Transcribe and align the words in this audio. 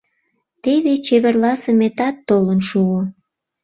Теве 0.63 0.93
чеверласыме 1.05 1.87
тат 1.97 2.15
толын 2.27 2.59
шуо. 2.69 2.99